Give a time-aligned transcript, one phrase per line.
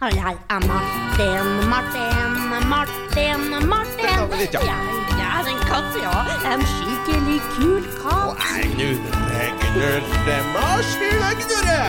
[0.00, 2.32] Og jeg er Martin, Martin,
[2.68, 4.18] Martin, Martin.
[4.52, 4.76] Ja.
[5.20, 6.16] Jeg er en katt, ja.
[6.52, 8.36] En skikkelig kul katt.
[8.42, 11.80] Nei, gnurre, gnurre, marsvin, gnurre!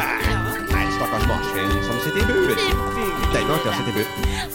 [0.72, 2.56] Nei, stakkars marsvin som sitter i bur.
[2.56, 4.08] Det er ikke artig å sitte i bur.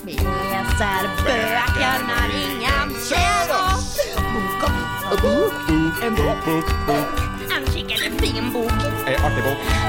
[0.08, 3.94] Vi leser bøker når ingen ser oss.
[4.32, 4.68] Bok
[5.12, 5.72] og bok,
[6.08, 6.52] en bok,
[7.52, 8.92] en skikkelig fin bok.
[9.04, 9.81] En artig bok.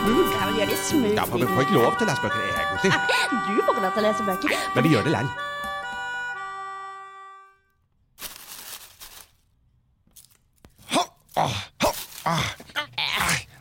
[0.00, 0.24] Smug.
[0.32, 0.78] Ja, men gjør det.
[1.16, 2.90] Ja, for vi får ikke lov til å lese bøker, egentlig.
[2.90, 4.48] Du får ikke lov til å lese bøker.
[4.74, 5.48] Men vi gjør det likevel.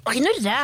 [0.09, 0.55] Knurre,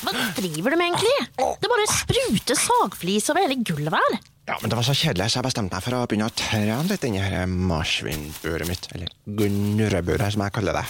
[0.00, 1.12] hva driver du med egentlig?
[1.60, 4.16] Det bare spruter sagflis over hele gulvet her.
[4.48, 6.88] Ja, men det var så kjedelig, så jeg bestemte meg for å begynne å trene
[6.88, 7.22] litt inni
[7.70, 8.88] marsvinburet mitt.
[8.96, 10.82] Eller gnurreburet, som jeg kaller det.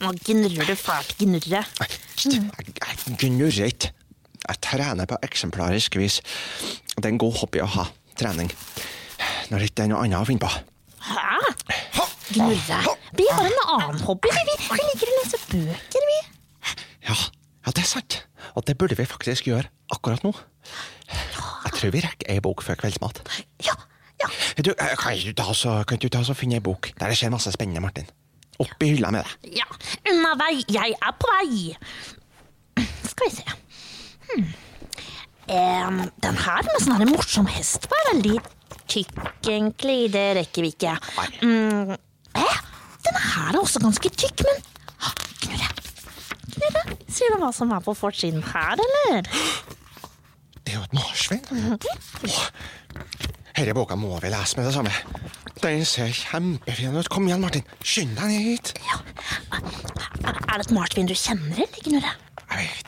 [0.00, 1.60] Nå gnurrer du fælt, gnurre.
[1.68, 2.77] Jeg
[3.16, 3.92] gnurrer ikke.
[4.48, 6.20] Jeg trener på eksemplarisk vis.
[6.96, 7.88] Det er en god hobby å ha.
[8.18, 8.50] Trening.
[9.50, 10.50] Når det ikke er noe annet å finne på.
[11.08, 11.26] Hæ?
[12.28, 12.94] Gnurre?
[13.16, 14.28] Vi har en annen hobby.
[14.34, 16.18] Vi, vi, liker å lese bøker, vi.
[17.08, 18.18] Ja, ja, det er sant.
[18.54, 20.34] Og det burde vi faktisk gjøre akkurat nå.
[21.08, 23.22] Jeg tror vi rekker ei bok før kveldsmat.
[23.64, 23.74] Ja,
[24.20, 24.28] ja.
[24.60, 27.16] Du, eh, kan du ta og- kan du ta så finne ei bok der det
[27.16, 28.08] skjer masse spennende, Martin?
[28.58, 29.54] Opp i hylla med deg.
[29.60, 29.66] Ja,
[30.10, 30.64] unna vei.
[30.68, 31.76] Jeg er på vei.
[33.18, 33.44] Skal vi se.
[34.28, 34.48] Hmm.
[35.48, 38.36] Um, den her med sånn her morsom hest var veldig
[38.92, 39.14] tykk,
[39.48, 39.96] egentlig.
[40.14, 40.92] Det rekker vi ikke.
[41.42, 41.94] Mm,
[42.38, 42.58] eh,
[43.08, 44.60] den her er også ganske tykk, men
[44.98, 45.68] Ah, Knurre,
[46.52, 49.28] Knurre, sier du hva som er på forsiden her, eller?
[50.62, 51.42] Det er jo et marsvin.
[51.54, 52.46] Åh,
[53.58, 54.94] Denne boka må vi lese med det samme.
[55.62, 57.08] Den ser kjempefin ut.
[57.10, 57.64] Kom igjen, Martin.
[57.82, 58.74] Skynd deg ned hit.
[58.86, 59.00] Ja.
[60.28, 62.12] er det et marsvin du kjenner, eller, Knurre?
[62.48, 62.87] Jeg vet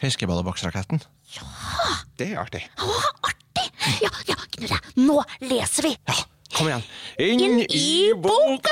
[0.00, 1.00] Fiskebolleboksraketten.
[1.36, 1.46] Ja.
[2.16, 2.62] Det er artig.
[2.80, 2.96] Å,
[3.28, 3.66] artig!
[4.02, 5.92] Ja, ja, Knurre, nå leser vi.
[6.08, 6.16] Ja,
[6.56, 6.84] kom igjen.
[7.22, 8.68] Inn, Inn i plukk.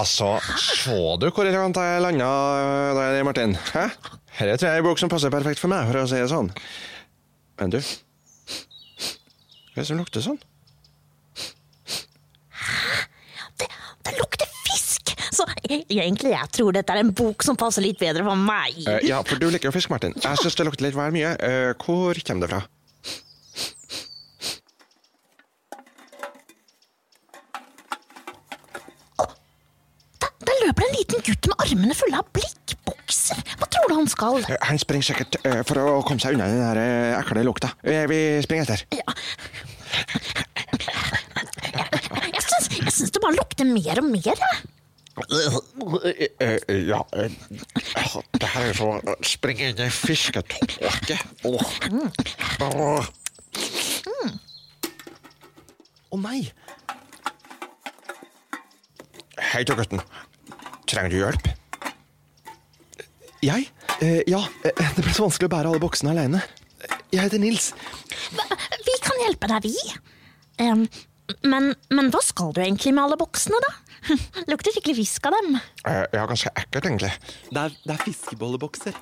[0.00, 2.28] Altså, så du hvor elegant jeg landa
[2.94, 3.56] der, Martin?
[3.72, 3.88] Hæ?
[4.38, 6.30] Dette tror jeg er en bok som passer perfekt for meg, for å si det
[6.30, 6.52] sånn.
[7.60, 7.80] Men du
[9.70, 10.40] Hva er det som lukter sånn?
[13.60, 13.68] Det,
[14.06, 15.12] det lukter fisk!
[15.30, 18.82] Så e- egentlig jeg tror dette er en bok som passer litt bedre for meg.
[18.88, 20.16] Uh, ja, for du liker jo fisk, Martin.
[20.18, 21.34] Jeg syns det lukter litt vel mye.
[21.38, 22.62] Uh, hvor kommer det fra?
[30.20, 32.59] Da, der løper det en liten gutt med armene fulle av blikkbokser.
[33.90, 34.38] Du han skal?
[34.46, 37.72] Eh, han springer sikkert eh, for å komme seg unna den der eh, ekle lukta.
[37.82, 38.84] Vi springer etter.
[38.94, 39.02] Ja.
[42.30, 44.44] Jeg syns, jeg syns det bare lukter mer og mer.
[46.70, 48.92] ja Det her er så
[49.26, 51.18] Springe inn i fisketåke.
[51.50, 51.74] Åh.
[52.70, 53.10] Åh.
[56.10, 56.44] Å nei!
[59.50, 60.02] Hei du gutten.
[60.86, 61.56] Trenger du hjelp?
[63.44, 63.68] Jeg?
[64.04, 66.42] Eh, ja, eh, det ble så vanskelig å bære alle boksene alene.
[67.12, 67.70] Jeg heter Nils.
[68.36, 69.94] Hva- Vi kan hjelpe deg, vi.
[70.60, 70.84] Um,
[71.46, 73.72] men, men hva skal du egentlig med alle boksene, da?
[74.50, 75.56] Lukter skikkelig fisk av dem.
[75.86, 77.12] Eh, ja, ganske ekkelt, egentlig.
[77.50, 78.96] Det er, det er fiskebollebokser.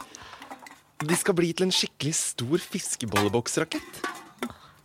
[1.08, 4.00] De skal bli til en skikkelig stor fiskebolleboksrakett.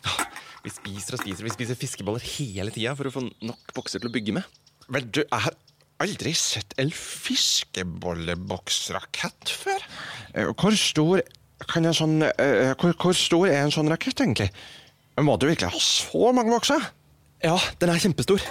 [0.06, 0.26] Ah,
[0.66, 1.46] Vi spiser og spiser.
[1.48, 4.62] Vi spiser fiskeboller hele tida for å få nok bokser til å bygge med.
[4.94, 5.56] Vel, du, har
[6.04, 9.82] aldri sett en fiskebolleboksrakett før.
[10.36, 11.22] Eh, Hvor stor
[11.70, 14.50] kan en sånn eh, hvor, hvor stor er en sånn rakett, egentlig?
[15.24, 16.82] Må du virkelig ha så mange bokser?
[17.44, 18.42] Ja, den er kjempestor.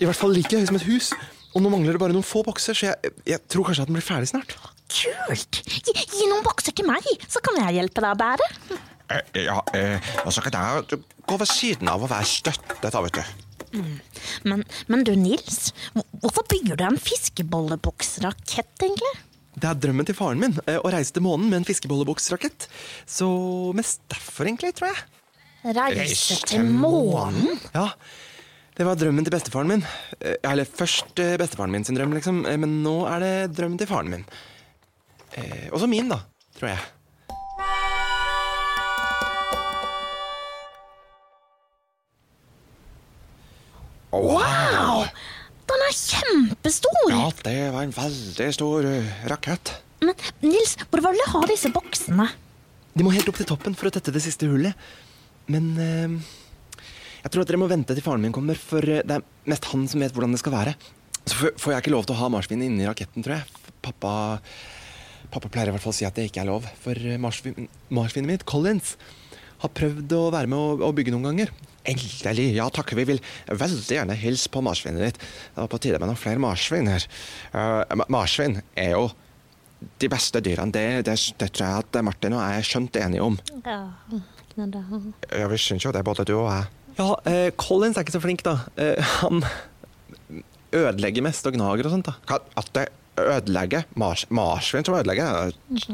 [0.00, 1.12] I hvert fall like høy som et hus.
[1.54, 2.96] Og nå mangler det bare noen få bokser, så jeg,
[3.30, 4.50] jeg tror kanskje at den blir ferdig snart.
[4.90, 5.52] Kult!
[5.86, 8.46] Gi, gi noen bokser til meg, så kan jeg hjelpe deg å bære.
[9.14, 10.64] Eh, ja, eh, og så kan jeg
[11.30, 13.24] gå ved siden av å være støtte, da, vet du.
[14.48, 15.72] Men, men du, Nils,
[16.22, 19.12] hvorfor bygger du en fiskebolleboksrakett, egentlig?
[19.54, 22.66] Det er drømmen til faren min, eh, å reise til månen med en fiskebolleboksrakett.
[23.06, 23.28] Så
[23.78, 25.04] mest derfor, egentlig, tror jeg.
[25.74, 27.60] Reise til månen?
[27.72, 27.88] Ja,
[28.74, 29.84] det var drømmen til bestefaren min.
[30.18, 32.42] Eh, Eller først eh, bestefaren min sin drøm, liksom.
[32.44, 34.26] Men nå er det drømmen til faren min.
[35.38, 36.20] Eh, også min, da,
[36.58, 36.82] tror jeg.
[44.22, 45.06] Wow!
[45.64, 47.02] Den er kjempestor!
[47.10, 49.74] Ja, det var en veldig stor eh, rakett.
[50.04, 52.28] Men Nils, hvor vil du ha disse boksene?
[52.94, 54.76] De må helt opp til toppen for å tette det siste hullet.
[55.50, 56.18] Men eh,
[57.24, 59.70] jeg tror at dere må vente til faren min kommer, for eh, det er mest
[59.72, 60.76] han som vet hvordan det skal være.
[61.24, 63.72] Så får får jeg ikke lov til å ha marsvinet inni raketten, tror jeg.
[63.84, 64.12] Pappa,
[65.32, 66.68] pappa pleier i hvert fall å si at det ikke er lov.
[66.84, 68.94] For eh, marsvin, marsvinet mitt, Collins,
[69.64, 71.52] har prøvd å være med å, å bygge noen ganger.
[71.84, 72.46] Endelig.
[72.56, 73.20] Ja takk, vi vil
[73.50, 75.18] veldig gjerne hilse på marsvinet ditt.
[75.20, 77.04] Det var på tide med noen flere marsvin her.
[77.52, 79.10] Uh, marsvin er jo
[80.00, 80.72] de beste dyrene.
[80.72, 83.36] Det, det, det tror jeg at Martin og jeg er skjønt enige om.
[83.66, 83.82] Ja,
[85.34, 86.72] Ja, vi syns jo det, både du og jeg.
[86.96, 88.58] Ja, uh, Collins er ikke så flink, da.
[88.80, 89.44] Uh, han
[90.74, 92.40] ødelegger mest og gnager og sånt, da.
[92.56, 92.88] At det
[93.20, 95.84] ødelegger mars, Marsvin som ødelegger, det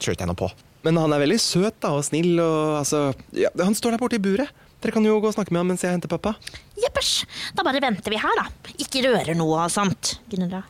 [0.00, 0.48] tror ikke jeg noe på.
[0.86, 2.38] Men han er veldig søt da, og snill.
[2.40, 3.00] og altså,
[3.36, 4.48] ja, Han står der borte i buret.
[4.80, 6.32] Dere kan jo gå og snakke med ham mens jeg henter pappa.
[6.80, 8.46] Jeppers, da bare venter vi her, da.
[8.80, 10.14] Ikke røre noe og sånt.
[10.32, 10.62] Gunilla.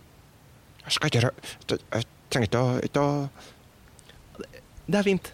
[0.83, 4.49] Jeg skal ikke røre Jeg trenger ikke å, ikke å
[4.91, 5.31] Det er fint.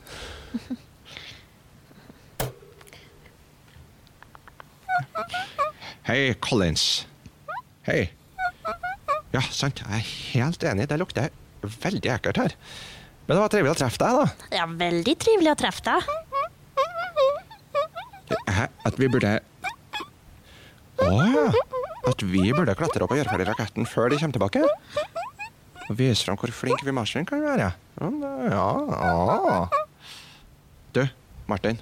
[6.06, 7.06] Hei, Collins.
[7.88, 8.10] Hei.
[9.32, 9.80] Ja, sant.
[9.82, 10.86] Jeg er helt enig.
[10.90, 11.32] Det lukter
[11.82, 12.54] veldig ekkelt her.
[13.26, 14.26] Men det var trivelig å treffe deg, da.
[14.54, 16.00] Er veldig trivelig å treffe deg.
[18.56, 18.66] Hæ?
[18.86, 19.32] At vi burde
[21.02, 21.44] Å ja.
[22.06, 24.62] At vi burde klatre opp og gjøre ferdig raketten før de kommer tilbake?
[25.86, 27.68] Og vise fram hvor flinke vi marsjen kan være.
[27.98, 28.08] Ja,
[28.50, 28.66] ja.
[28.94, 29.58] ja.
[30.94, 31.02] Du,
[31.50, 31.78] Martin.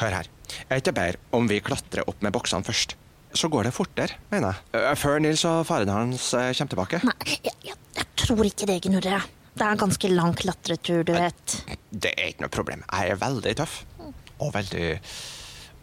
[0.00, 0.30] Hør her.
[0.68, 2.96] Er ikke bedre om vi klatrer opp med boksene først?
[3.36, 4.80] Så går det fortere, mener jeg.
[4.80, 6.98] Eh, Før Nils og faren hans eh, kommer tilbake.
[7.06, 9.20] Nei, jeg, jeg, jeg tror ikke det, Gnurre.
[9.60, 11.54] Det er en ganske lang klatretur, du vet.
[11.92, 12.84] Det er ikke noe problem.
[12.88, 13.74] Jeg er veldig tøff.
[14.40, 14.86] Og veldig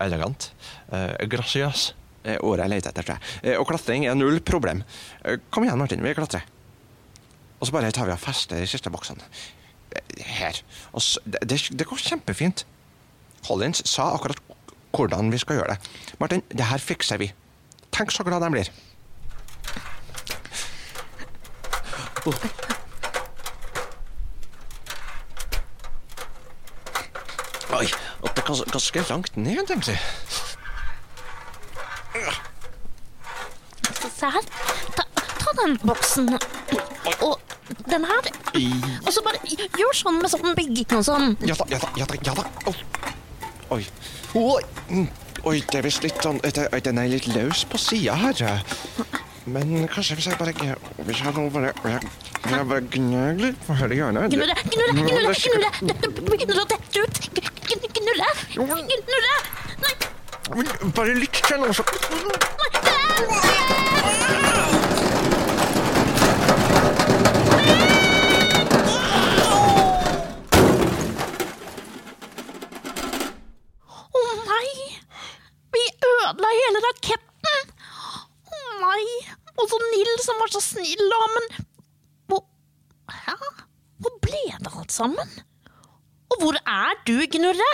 [0.01, 0.47] elegant.
[0.89, 1.91] Uh, gracias
[2.25, 3.35] er ordet jeg leter etter, tror jeg.
[3.43, 4.81] Eh, og klatring er null problem.
[5.21, 6.01] Eh, kom igjen, Martin.
[6.01, 6.47] Vi klatrer.
[7.59, 9.29] Og så bare tar vi og fester de siste boksene.
[9.93, 10.57] Eh, Her.
[10.91, 12.65] Og så, det, det, går kjempefint.
[13.45, 14.41] Collins sa akkurat
[14.97, 15.93] hvordan vi skal gjøre det.
[16.19, 17.29] Martin, det her fikser vi.
[17.93, 18.73] Tenk så glad de blir.
[27.77, 27.85] Oi,
[28.23, 29.97] og det er gans- ganske langt ned, egentlig.
[34.17, 34.47] Se her.
[34.95, 35.03] Ta,
[35.43, 36.31] ta den boksen.
[37.21, 37.39] Og
[37.91, 38.31] den her.
[39.05, 39.41] Og så bare
[39.77, 41.37] gjør sånn med sånn bygging og sånn.
[41.45, 42.19] Ja da, ja da, ja da.
[42.25, 42.47] ja da.
[42.71, 42.75] Oi.
[43.77, 43.83] Oi.
[44.41, 44.61] Oi.
[44.89, 45.07] Mm.
[45.47, 48.63] Oi, det er visst litt sånn Den er litt løs på sida her.
[49.47, 51.71] Men kanskje hvis jeg bare Hvis jeg nå bare
[52.47, 55.71] jeg bare gnag litt på hele hjørnet Gnurre, gnurre, gnurre, gnurre.
[55.89, 57.46] Det begynner å dette ut.
[58.57, 59.35] Gnurre.
[59.83, 59.93] Nei.
[60.95, 61.83] Bare litt til nå, så
[74.17, 74.69] Å nei!
[75.75, 77.73] Vi ødela hele raketten!
[78.49, 79.03] Å nei!
[79.57, 81.45] Og så Nils som var så snill, da, men
[82.31, 82.41] hvor,
[83.13, 83.37] Hæ?
[84.01, 85.37] Hvor ble det alt sammen?
[86.33, 87.69] Og hvor er du, Gnurre?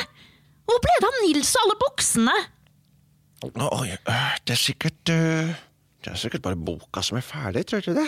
[0.73, 2.33] Hvor ble det av Nils og alle boksene?
[3.45, 3.89] Oi,
[4.41, 8.07] det er sikkert Det er sikkert bare boka som er ferdig, tror du det?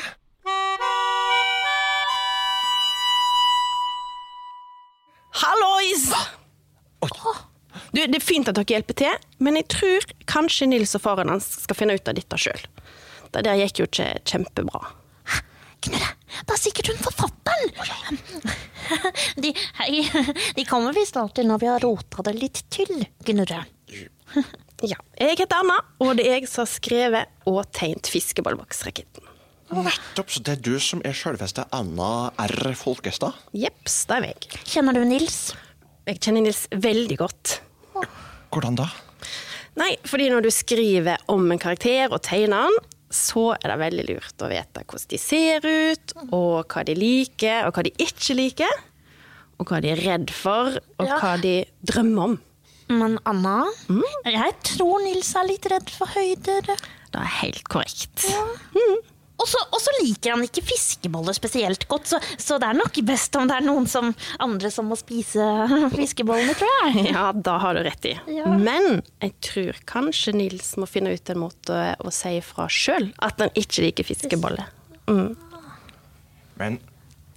[5.43, 6.07] Hallois!
[7.05, 11.29] Du, det er fint at dere hjelper til, men jeg tror kanskje Nils og faren
[11.29, 12.65] hans skal finne ut av dette sjøl.
[13.29, 14.87] Det der gikk jo ikke kjempebra.
[15.85, 16.11] Gnurre,
[16.45, 18.19] det er sikkert hun forfatteren!
[19.41, 19.49] De,
[19.79, 20.03] hei,
[20.53, 23.63] de kommer visst alltid når vi har rota det litt til, Gnurre.
[24.83, 29.23] Ja, Jeg heter Anna, og det er jeg som har skrevet og tegnet fiskeballboksraketten.
[29.71, 32.73] Nettopp, så det er du som er selveste Anna R.
[32.77, 33.37] Folkestad?
[33.55, 34.47] Jepps, det er meg.
[34.67, 35.39] Kjenner du Nils?
[36.05, 37.55] Jeg kjenner Nils veldig godt.
[38.53, 38.89] Hvordan da?
[39.79, 42.77] Nei, fordi når du skriver om en karakter og tegner den,
[43.13, 47.67] så er det veldig lurt å vite hvordan de ser ut, og hva de liker,
[47.67, 48.83] og hva de ikke liker.
[49.59, 51.19] Og hva de er redd for, og Ja.
[51.21, 52.39] hva de drømmer om.
[52.89, 53.63] Men Anna,
[54.25, 56.61] jeg tror Nils er litt redd for høyder.
[56.65, 58.25] Det er helt korrekt.
[58.29, 58.43] Ja.
[58.75, 63.35] så og så liker han ikke fiskeboller spesielt godt, så, så det er nok best
[63.35, 64.13] om det er noen som,
[64.43, 65.43] andre som må spise
[65.97, 67.09] fiskebollene, tror jeg.
[67.11, 68.15] Ja, da har du rett i.
[68.31, 68.47] Ja.
[68.55, 73.43] Men jeg tror kanskje Nils må finne ut en måte å si ifra sjøl at
[73.43, 74.71] han ikke liker fiskeboller.
[76.55, 76.79] Men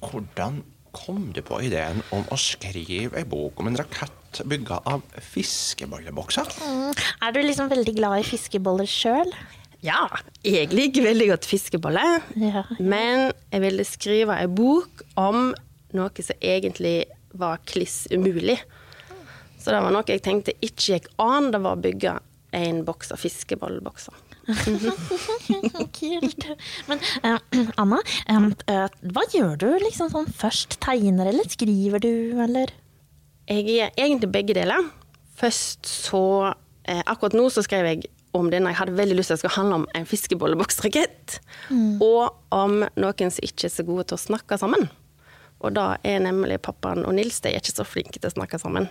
[0.05, 0.63] hvordan
[0.97, 6.51] kom du på ideen om å skrive ei bok om en rakett bygga av fiskebollebokser?
[7.25, 9.31] Er du liksom veldig glad i fiskeboller sjøl?
[9.85, 10.09] Ja,
[10.43, 12.65] jeg liker veldig godt fiskeboller, Ja.
[12.81, 15.53] men jeg ville skrive ei bok om
[15.95, 18.59] noe som egentlig var kliss umulig.
[19.59, 22.17] Så det var noe jeg tenkte ikke gikk an, det var å bygge
[22.59, 24.15] en boks av fiskebollbokser.
[25.99, 26.47] Kult.
[26.89, 27.39] Men uh,
[27.77, 27.99] Anna,
[28.33, 30.79] um, uh, hva gjør du liksom sånn først?
[30.83, 32.73] Tegner eller skriver du, eller?
[33.49, 34.89] Jeg er egentlig begge deler.
[35.39, 38.09] Først så uh, Akkurat nå så skrev jeg
[38.39, 38.69] om den.
[38.71, 41.39] Jeg hadde veldig lyst til at det skulle handle om en fiskebolleboksrakett.
[42.05, 44.89] Og om noen som ikke er så gode til å snakke sammen.
[45.59, 48.61] Og da er nemlig pappaen og Nils de er ikke så flinke til å snakke
[48.63, 48.87] sammen.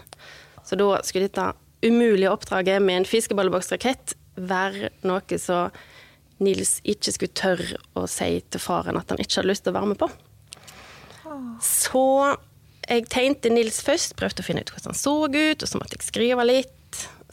[0.67, 1.53] Så da skulle dette
[1.85, 5.71] umulige oppdraget med en fiskebolleboksrakett være noe som
[6.43, 9.77] Nils ikke skulle tørre å si til faren at han ikke hadde lyst til å
[9.79, 10.09] være med på.
[11.63, 12.03] Så
[12.87, 15.97] jeg tegnte Nils først, prøvde å finne ut hvordan han så ut, og så måtte
[15.97, 16.76] jeg skrive litt.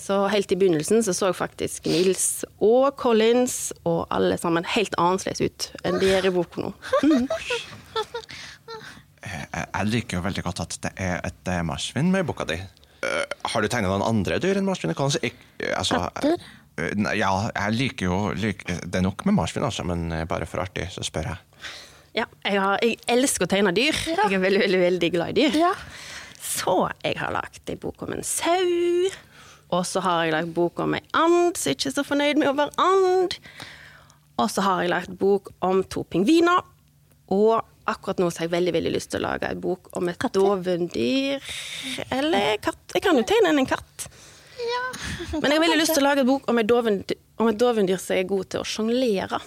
[0.04, 5.40] Så helt i begynnelsen så så faktisk Nils og Collins og alle sammen helt annerledes
[5.40, 6.72] ut enn de er i boka nå.
[9.24, 12.44] Jeg, jeg liker jo veldig godt at det er et eh, marsvin med i boka
[12.48, 12.58] di.
[12.60, 13.22] Eh,
[13.54, 14.92] har du tegna noen andre dyr enn marsvin?
[14.92, 16.44] Eh, altså, Katter?
[17.16, 20.90] ja, jeg liker jo lik- Det er nok med marsvin, altså, men bare for artig,
[20.92, 21.40] så spør jeg.
[22.20, 23.96] Ja, jeg, har, jeg elsker å tegne dyr.
[24.12, 25.56] Jeg er veldig, veldig, veldig glad i dyr.
[25.64, 25.72] Ja.
[26.44, 29.08] Så jeg har lagd ei bok om en sau.
[29.74, 32.50] Og så har jeg lagd bok om ei and som ikke er så fornøyd med
[32.52, 33.38] å være and.
[34.40, 36.62] Og så har jeg lagd bok om to pingviner.
[37.34, 40.10] Og akkurat nå så har jeg veldig veldig lyst til å lage ei bok om
[40.12, 41.42] et dovendyr.
[42.14, 42.82] Eller katt.
[42.94, 44.08] Jeg kan jo tegne en katt.
[44.64, 44.84] Ja.
[45.32, 47.60] Men jeg har veldig lyst til å lage en bok om et dovendyr, om et
[47.60, 49.40] dovendyr som er god til å sjonglere.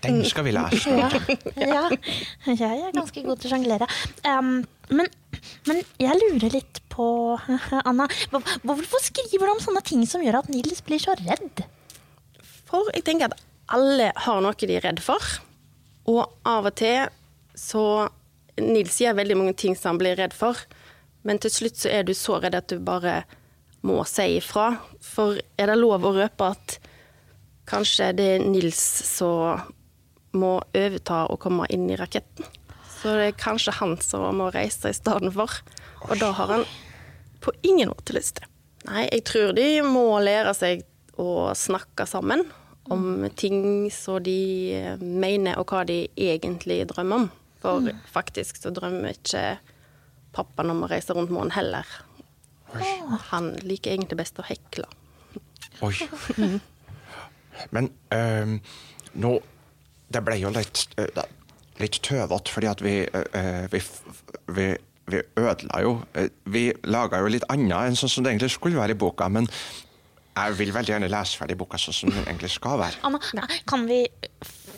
[0.00, 0.80] Den skal vi lære.
[0.96, 1.08] Ja.
[1.60, 1.82] Ja.
[2.46, 3.88] Jeg er ganske god til å sjonglere.
[4.24, 5.10] Um, men,
[5.68, 7.06] men jeg lurer litt på,
[7.88, 11.64] Anna, hvorfor skriver du om sånne ting som gjør at Nils blir så redd?
[12.70, 15.22] For jeg tenker at alle har noe de er redd for.
[16.10, 17.10] Og av og til
[17.58, 17.84] så
[18.60, 20.58] Nils gjør veldig mange ting som han blir redd for,
[21.26, 23.22] men til slutt så er du så redd at du bare
[23.86, 24.72] må si ifra.
[25.04, 26.78] For er det lov å røpe at
[27.70, 29.68] kanskje det er Nils som
[30.36, 32.46] må overta og komme inn i raketten?
[33.00, 35.60] Så det er kanskje han som må reise i stedet for.
[36.08, 36.64] Og da har han
[37.40, 38.48] på ingen måte lyst til.
[38.88, 40.84] Nei, jeg tror de må lære seg
[41.20, 42.46] å snakke sammen
[42.90, 47.28] om ting som de mener, og hva de egentlig drømmer om.
[47.60, 49.44] For faktisk så drømmer ikke
[50.36, 51.86] pappaen om å reise rundt månen heller.
[53.30, 54.88] Han liker egentlig best å hekle.
[55.84, 55.94] Oi.
[57.74, 58.60] Men ehm,
[59.20, 59.30] nå
[60.10, 61.06] Det ble jo litt, eh,
[61.82, 63.82] litt tøvete, fordi at vi, eh, eh, vi,
[64.56, 64.70] vi
[65.10, 68.78] vi ødela jo eh, Vi laga jo litt annet enn sånn som det egentlig skulle
[68.78, 69.48] være i boka, men
[70.30, 73.00] jeg vil veldig gjerne lese ferdig boka sånn som den egentlig skal være.
[73.04, 74.04] Anna, kan vi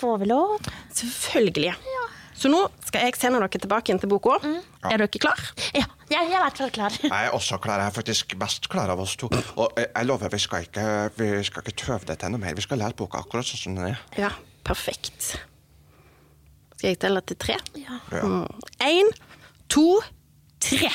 [0.00, 0.56] få vi lov?
[0.96, 1.74] Selvfølgelig.
[1.92, 2.06] Ja.
[2.34, 4.38] Så nå skal jeg sende dere tilbake inn til boka.
[4.88, 5.38] Er dere klar?
[5.76, 6.96] Ja, jeg, jeg er i hvert fall klar.
[7.04, 9.30] Jeg er også klar, jeg er faktisk best klar av oss to.
[9.60, 10.88] Og jeg lover, vi skal ikke,
[11.20, 12.56] vi skal ikke tøve det til noe mer.
[12.58, 14.02] Vi skal lære boka akkurat sånn som den er.
[14.18, 14.32] Ja,
[14.66, 15.34] perfekt.
[16.82, 17.54] Skal jeg telle til tre?
[17.78, 17.96] Ja.
[18.10, 18.28] Ja.
[18.82, 19.10] Én,
[19.70, 20.00] to,
[20.58, 20.88] tre.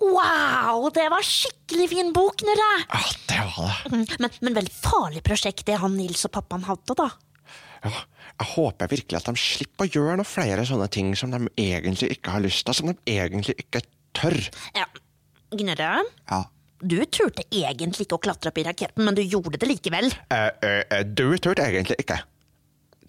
[0.00, 2.70] Wow, det var skikkelig fin bok, Nurre!
[2.88, 3.92] Ja, det var det.
[3.92, 7.10] Mm, Men, men veldig farlig prosjekt det han Nils og pappaen hadde, da.
[7.84, 7.92] Ja,
[8.40, 12.14] jeg håper virkelig at de slipper å gjøre noen flere sånne ting som de egentlig
[12.16, 13.84] ikke har lyst til, som de egentlig ikke
[14.16, 14.40] tør.
[14.76, 14.88] Ja.
[15.58, 16.40] Gnurre, Ja.
[16.84, 20.10] du turte egentlig ikke å klatre opp i raketten, men du gjorde det likevel.
[20.32, 22.18] Uh, uh, du turte egentlig ikke,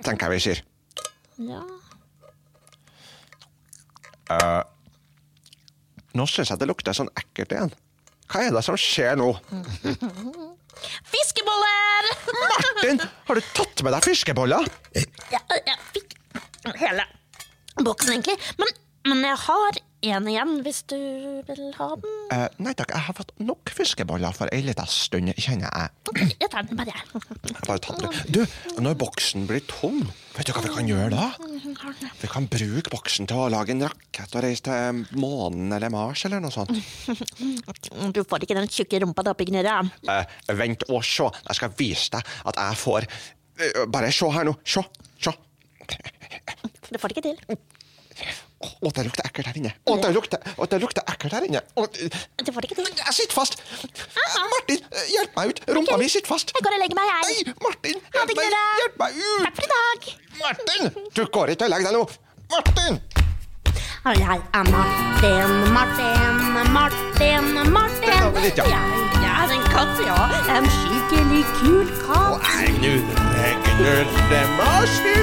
[0.06, 0.64] tenker jeg vi sier.
[1.50, 1.64] Ja.
[6.16, 7.74] Nå syns jeg det lukter sånn ekkelt igjen.
[8.32, 9.28] Hva er det som skjer nå?
[11.12, 12.08] Fiskeboller!
[12.40, 14.66] Martin, har du tatt med deg fiskeboller?
[15.32, 16.16] Ja, jeg fikk
[16.80, 17.06] hele
[17.86, 18.36] boksen, egentlig.
[18.60, 18.74] Men,
[19.12, 19.80] men jeg har
[20.12, 20.96] en igjen, hvis du
[21.48, 22.16] vil ha den.
[22.36, 26.32] Eh, nei takk, jeg har fått nok fiskeboller for ei lita stund, kjenner jeg.
[26.42, 26.94] Jeg tar den bare.
[26.96, 28.16] Jeg bare ta den.
[28.34, 28.42] Du,
[28.84, 30.04] når boksen blir tom,
[30.36, 31.30] vet du hva vi kan gjøre da?
[32.22, 36.26] Vi kan bruke boksen til å lage en rakett og reise til månen eller Mars
[36.30, 36.74] eller noe sånt.
[38.16, 39.78] Du får ikke den tjukke rumpa da, Pignere.
[40.12, 44.48] Eh, vent og se, jeg skal vise deg at jeg får eh, Bare se her
[44.48, 44.84] nå, se,
[45.22, 45.34] se.
[46.92, 47.58] Du får det ikke til.
[48.64, 49.72] Å, det lukter ekkelt her inne.
[49.86, 51.60] Å, det lukter, å, det lukter ekkelt her inne.
[51.76, 52.88] Å, Du det ikke til.
[53.02, 53.58] jeg sitter fast.
[54.54, 54.80] Martin,
[55.12, 55.60] hjelp meg ut.
[55.76, 56.54] Rumpa mi sitter fast.
[56.56, 57.46] Jeg går og legger meg, jeg.
[57.50, 58.64] Nei, Martin, Ha hjelp det, meg, Knurre.
[58.82, 59.44] hjelp meg ut.
[59.46, 60.00] Takk for i dag.
[60.40, 62.04] Martin, du går ikke og legger deg nå.
[62.56, 63.02] Martin!
[64.06, 66.36] Og jeg er Martin, Martin,
[66.72, 68.28] Martin, Martin.
[68.36, 68.66] Var litt, ja.
[69.18, 70.20] Jeg er en katt, ja.
[70.56, 72.46] En skikkelig kul katt.
[72.46, 73.96] Nei, knurre,
[74.30, 75.15] det marsvin, knurre.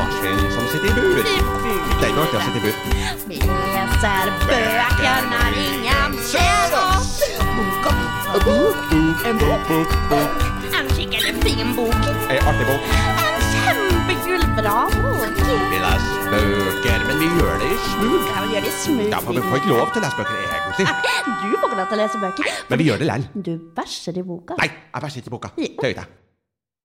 [0.00, 1.16] Marsvin som sitter i bur.
[1.20, 2.76] Det er ikke artig å sitte i bur.
[3.28, 7.10] Vi leser bøker når ingen ser oss.
[7.56, 8.78] Bok og bok.
[9.28, 9.72] En bok.
[10.70, 12.08] En skikkelig fin bok.
[12.32, 12.94] En artig bok.
[12.94, 15.42] En kjempekul bra bok.
[15.74, 18.16] Vi leser bøker, men vi gjør det i smug.
[18.30, 19.04] Ja, vi gjør det i smug.
[19.12, 20.88] Ja, for vi får ikke lov til å lese bøker, egentlig.
[21.44, 22.56] Du får ikke lov til å lese bøker.
[22.72, 23.44] Men vi gjør det likevel.
[23.50, 24.56] Du bæsjer i boka.
[24.64, 25.52] Nei, jeg bæsjer ikke i boka.
[25.60, 26.08] Det gjør jeg ikke.